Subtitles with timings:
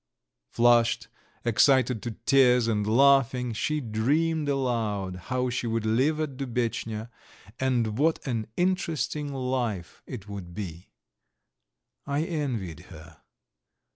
[0.49, 1.09] Flushed,
[1.45, 7.11] excited to tears, and laughing, she dreamed aloud how she would live at Dubetchnya,
[7.59, 10.89] and what an interesting life it would be!
[12.07, 13.21] I envied her.